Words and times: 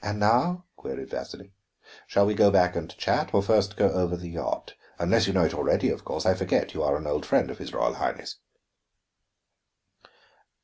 "And 0.00 0.20
now?" 0.20 0.66
queried 0.76 1.10
Vasili. 1.10 1.52
"Shall 2.06 2.26
we 2.26 2.34
go 2.34 2.48
back 2.52 2.76
and 2.76 2.96
chat, 2.96 3.34
or 3.34 3.42
first 3.42 3.76
go 3.76 3.88
over 3.90 4.16
the 4.16 4.28
yacht? 4.28 4.74
Unless 5.00 5.26
you 5.26 5.32
know 5.32 5.44
it 5.46 5.52
already, 5.52 5.90
of 5.90 6.04
course; 6.04 6.24
I 6.24 6.34
forget 6.34 6.74
you 6.74 6.84
are 6.84 6.96
an 6.96 7.08
old 7.08 7.26
friend 7.26 7.50
of 7.50 7.58
his 7.58 7.72
Royal 7.72 7.94
Highness." 7.94 8.36